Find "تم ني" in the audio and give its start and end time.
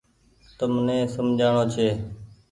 0.59-0.97